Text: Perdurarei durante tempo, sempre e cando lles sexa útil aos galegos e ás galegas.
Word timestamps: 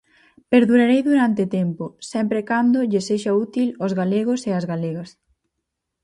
Perdurarei 0.51 1.01
durante 1.09 1.43
tempo, 1.57 1.85
sempre 2.11 2.37
e 2.41 2.45
cando 2.51 2.79
lles 2.89 3.05
sexa 3.09 3.31
útil 3.45 3.67
aos 3.81 3.93
galegos 3.99 4.41
e 4.49 4.51
ás 4.57 4.65
galegas. 4.71 5.09